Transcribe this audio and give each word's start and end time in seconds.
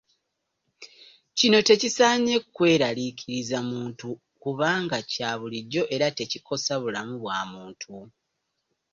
Kino 1.37 1.57
tekisaanye 1.69 2.35
kweraliikiriza 2.55 3.57
muntu 3.71 4.07
kubanga 4.41 4.97
kya 5.11 5.31
bulijjo 5.39 5.83
era 5.95 6.07
tekikosa 6.17 6.73
bulamu 6.81 7.15
bwa 7.23 7.39
muntu. 7.51 7.93